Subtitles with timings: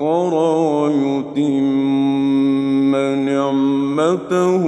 [0.00, 0.34] ويسخر
[0.84, 2.92] ويتم
[3.26, 4.64] نعمته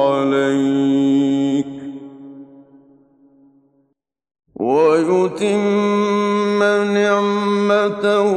[0.00, 1.66] عليك.
[4.60, 6.60] ويتم
[6.94, 8.30] نعمته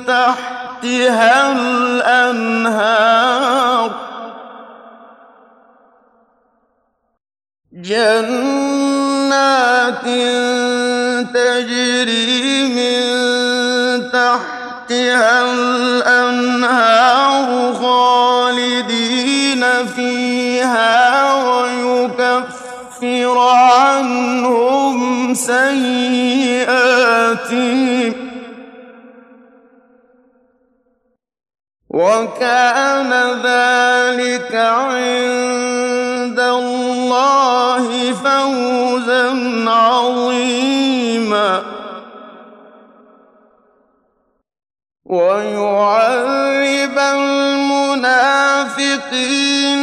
[0.05, 3.27] تحتها الأنهار.
[7.73, 8.37] جنات
[11.33, 13.01] تجري من
[14.11, 17.47] تحتها الأنهار
[17.81, 19.63] خالدين
[19.95, 24.76] فيها ويكفر عنهم
[25.37, 26.67] سيئاتهم
[31.89, 39.25] وكان ذلك عند الله فوزا
[39.69, 41.63] عظيما.
[45.05, 48.27] ويعذب المنافقين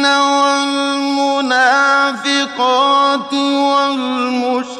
[0.05, 1.33] والمنافقات
[3.33, 4.74] والمشركين.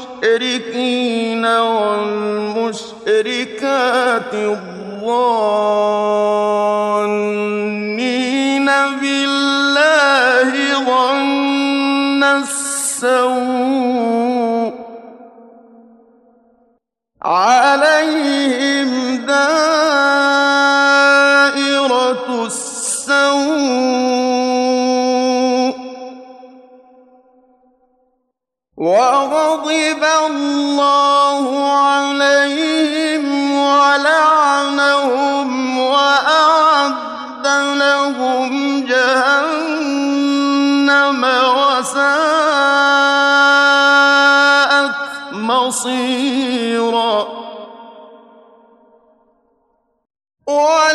[3.06, 5.85] والمشركات الظانين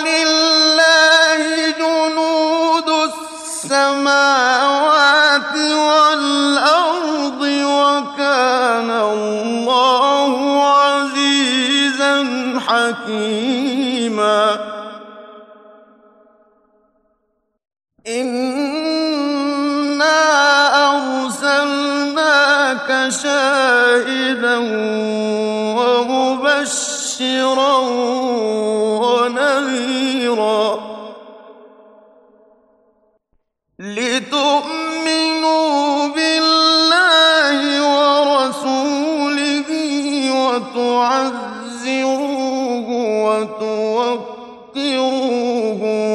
[0.00, 2.88] ولله جنود
[3.68, 4.74] السماوات
[5.56, 10.32] والأرض وكان الله
[10.68, 12.14] عزيزا
[12.66, 14.40] حكيما.
[18.06, 18.70] إنا
[21.30, 22.88] أرسلناك
[23.22, 24.58] شاهدا
[25.78, 26.90] ومبشرا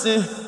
[0.00, 0.39] نفسه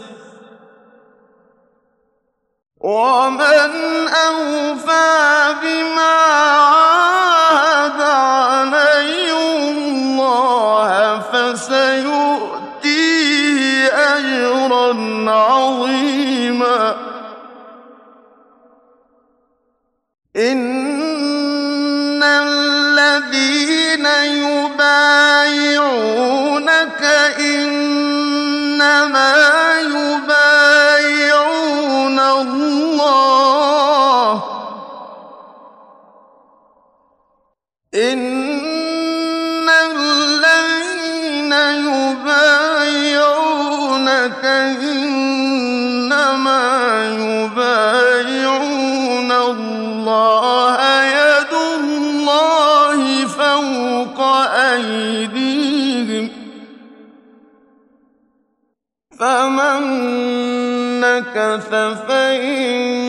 [61.13, 61.71] نكث
[62.09, 63.03] فإنما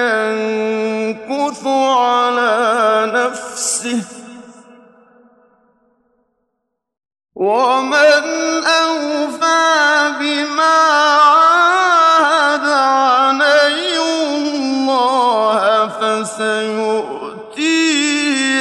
[0.00, 2.52] ينكث على
[3.14, 4.02] نفسه
[7.34, 8.22] ومن
[8.64, 10.78] أوفى بما
[11.12, 14.02] عاهد عليه
[14.54, 17.14] الله فسيؤتيه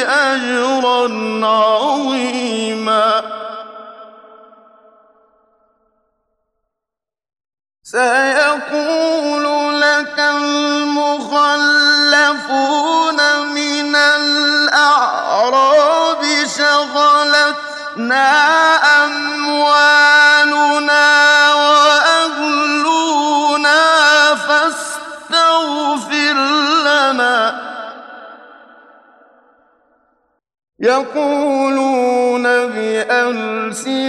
[0.05, 1.03] أجرا
[1.47, 1.72] عظيما
[30.83, 34.03] يقولون بألسنتهم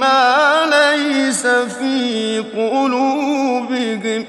[0.00, 4.26] ما ليس في قلوبهم.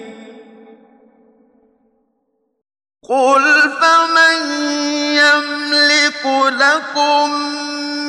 [3.09, 3.43] قل
[3.81, 4.37] فمن
[5.15, 6.23] يملك
[6.59, 7.31] لكم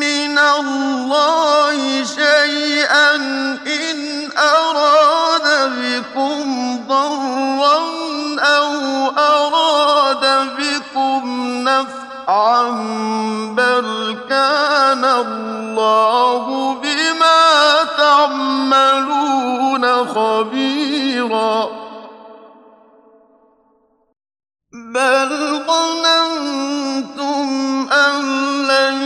[0.00, 3.14] من الله شيئا
[3.66, 3.98] إن
[4.38, 4.97] أراد
[12.28, 12.68] نفعا
[13.56, 21.68] بل كان الله بما تعملون خبيرا.
[24.72, 25.28] بل
[25.66, 27.48] ظننتم
[27.92, 28.22] أن
[28.68, 29.02] لن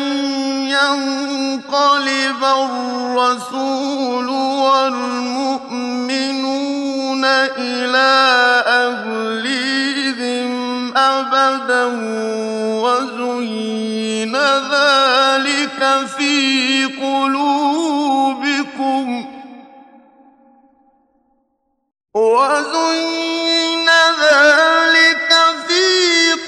[0.67, 4.29] ينقلب الرسول
[4.65, 5.65] والمؤمنون
[7.59, 8.13] إلى
[8.67, 10.53] أهليهم
[10.97, 11.83] أبدا.
[15.83, 16.87] في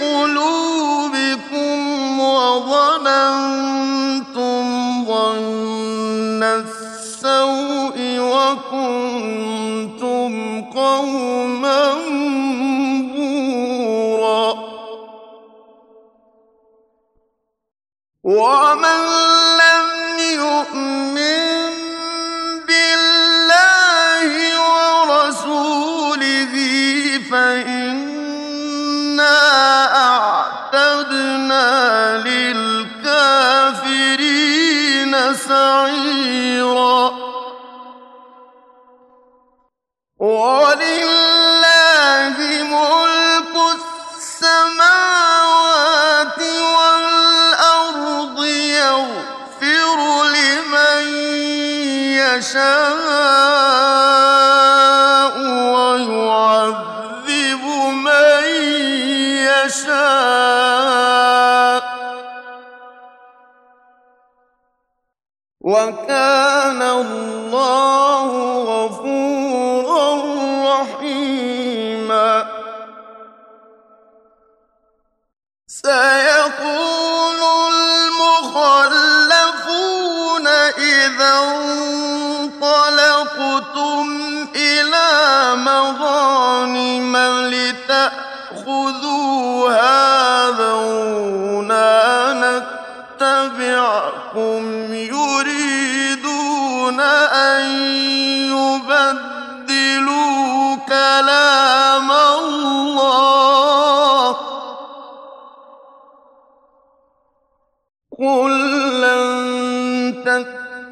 [0.00, 1.84] قلوبكم
[2.84, 4.64] وظننتم
[5.06, 9.52] ظن السوء وكنتم
[10.62, 11.94] قوما
[18.24, 19.00] ومن
[19.60, 21.13] لم يؤمن
[65.64, 68.30] وكان الله
[68.62, 69.23] غفورا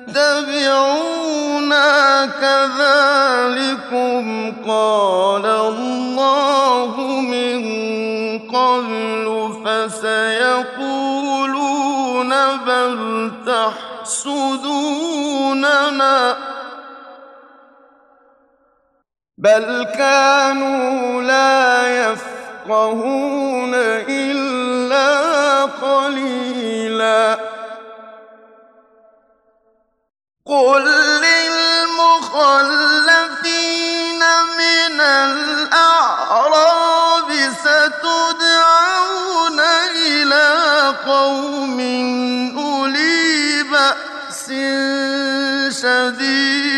[0.09, 1.07] تتبعونا
[2.27, 4.23] كذلكم
[4.67, 7.63] قال الله من
[8.39, 11.13] قبل فسيقولون
[12.67, 13.31] بل
[14.13, 14.83] تحسدوننا
[19.39, 23.75] بل كانوا لا يفقهون
[24.09, 27.52] إلا قليلا
[30.53, 30.85] قل
[32.13, 32.53] للمخلفين
[34.59, 36.53] من الأعراب
[37.65, 39.61] ستدعون
[40.07, 40.49] إلى
[41.07, 41.81] قوم
[42.59, 44.47] أولي بأس
[45.83, 46.72] شديد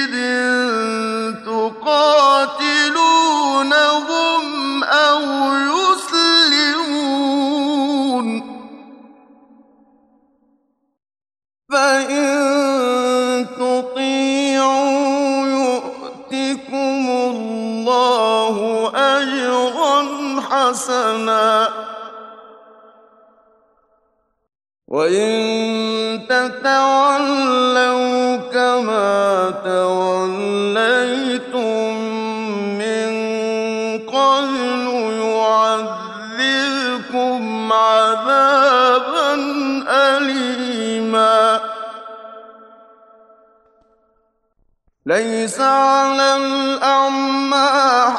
[45.06, 47.68] ليس على الأعمى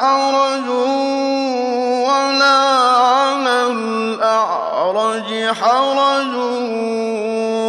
[0.00, 0.68] حرج
[2.06, 2.58] ولا
[2.94, 6.34] على الأعرج حرج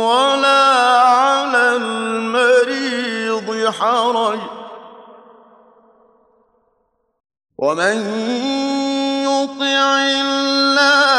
[0.05, 0.63] ولا
[1.01, 4.39] على المريض حرج.
[7.57, 7.97] ومن
[9.25, 11.16] يطع الله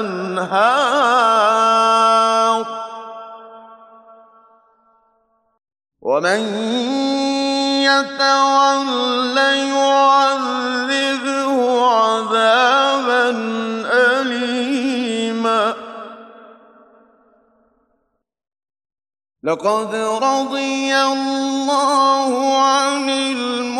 [0.00, 1.86] الأنهار.
[6.02, 6.40] ومن
[7.82, 9.38] يتول
[9.68, 10.70] يعذبه
[11.90, 13.30] عذابا
[13.92, 15.74] أليما.
[19.42, 23.75] لقد رضي الله عن المؤمنين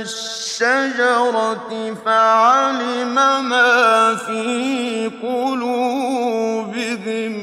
[0.00, 3.14] الشجرة فعلم
[3.48, 7.34] ما في قلوبهم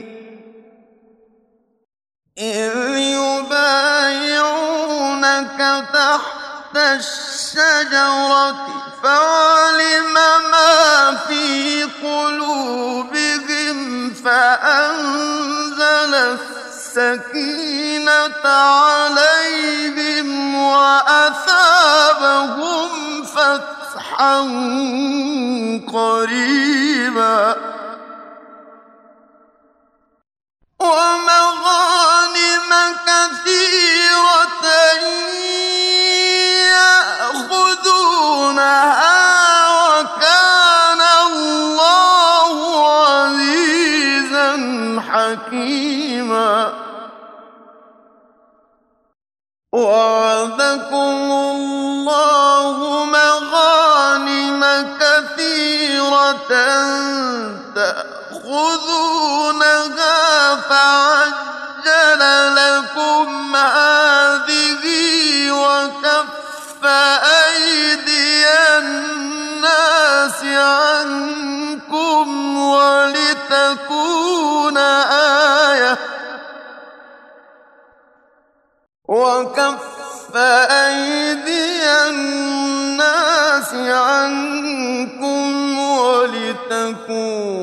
[2.37, 2.75] إذ
[3.13, 5.59] يبايعونك
[5.93, 8.55] تحت الشجرة
[9.03, 10.13] فعلم
[10.51, 13.77] ما في قلوبهم
[14.13, 16.13] فأنزل
[16.95, 20.42] السكينة عليهم
[20.73, 22.63] وأثابهم
[23.23, 24.39] فتحا
[25.93, 27.55] قريبا.
[30.79, 31.92] ومغانم
[60.69, 62.21] فعجل
[62.55, 64.83] لكم هذه
[65.51, 68.45] وكف أيدي
[68.77, 72.27] الناس عنكم
[72.57, 75.97] ولتكون آية
[79.07, 87.62] وكف أيدي الناس عنكم ولتكون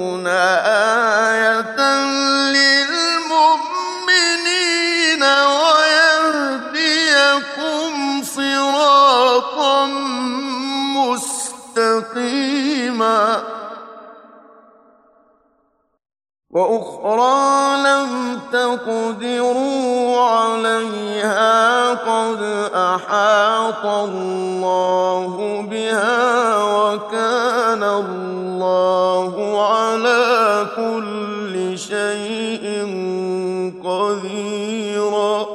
[16.60, 22.42] وأخرى لم تقدروا عليها قد
[22.74, 29.32] أحاط الله بها وكان الله
[29.72, 32.64] على كل شيء
[33.84, 35.46] قديرا.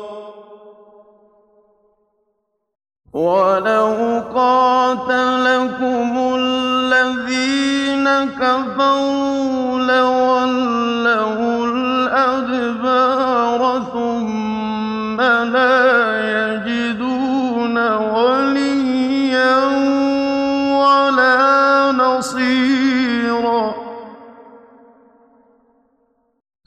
[3.13, 8.07] ولو قاتلكم الذين
[8.39, 10.64] كفروا لولوا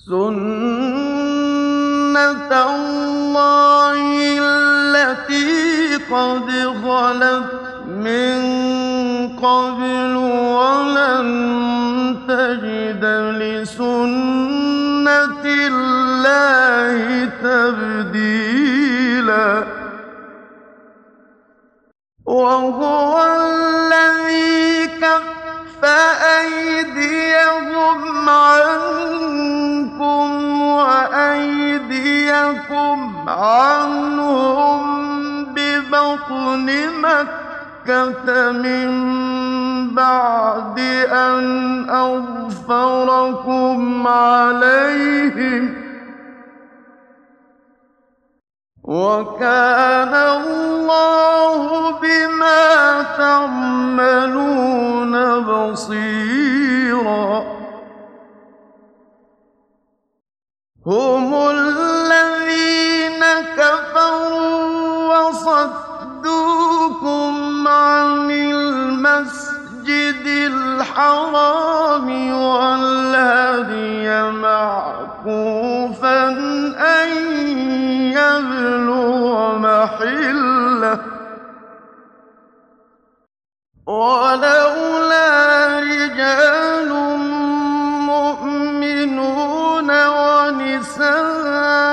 [0.09, 0.33] سنة
[2.53, 4.01] الله
[4.41, 6.49] التي قد
[6.85, 7.51] خلت
[7.87, 8.39] من
[9.37, 10.13] قبل
[10.57, 11.29] ولن
[12.29, 13.05] تجد
[13.41, 19.51] لسنة الله تبديلا
[22.27, 25.83] وهو الذي كف
[26.41, 29.18] أيديهم عنكم
[31.59, 32.99] وأيديكم
[33.29, 34.83] عنهم
[35.45, 36.67] ببطن
[37.03, 38.89] مكة من
[39.95, 40.79] بعد
[41.11, 41.45] أن
[41.91, 43.39] أظفركم
[44.07, 45.75] عليهم
[48.85, 56.38] وكان الله بما تعملون بصيرا
[60.89, 63.25] هم الذين
[63.57, 66.49] كفروا وصدوكم
[67.69, 76.29] عن المسجد الحرام والهدي معكوفا
[76.79, 77.09] أن
[78.13, 80.99] يبلغ محله.
[83.87, 84.88] ولولا
[90.59, 91.88] 你走了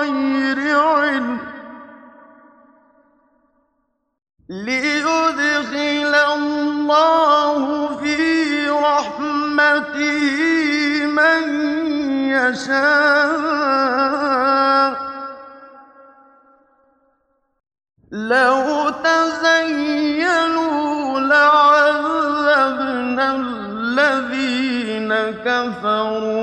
[0.00, 1.38] بغير علم
[4.48, 8.16] ليدخل الله في
[8.70, 10.26] رحمته
[11.06, 11.42] من
[12.32, 13.40] يشاء.
[18.12, 20.40] لو تزينوا
[21.20, 22.46] لعذبنا
[23.36, 25.10] الذين
[25.44, 26.39] كفروا.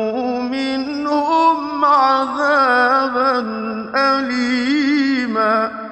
[3.95, 5.87] أليما.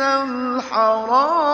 [0.00, 1.51] الحرام